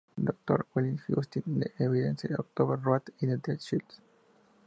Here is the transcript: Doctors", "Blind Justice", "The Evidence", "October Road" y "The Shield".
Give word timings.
Doctors", 0.19 0.65
"Blind 0.73 0.99
Justice", 1.13 1.43
"The 1.45 1.69
Evidence", 1.77 2.25
"October 2.39 2.75
Road" 2.77 3.03
y 3.21 3.27
"The 3.35 3.59
Shield". 3.59 3.83